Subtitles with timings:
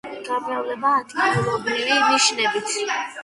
[0.27, 2.75] გამრავლება ადგილობრივი ნიშნებით